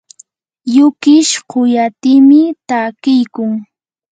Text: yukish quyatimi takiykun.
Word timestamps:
yukish 0.75 1.31
quyatimi 1.51 2.41
takiykun. 2.67 3.51